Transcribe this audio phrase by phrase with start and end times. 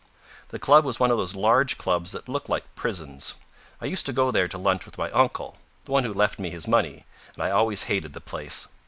[0.47, 3.35] The club was one of those large clubs that look like prisons.
[3.79, 6.49] I used to go there to lunch with my uncle, the one who left me
[6.49, 8.67] his money, and I always hated the place.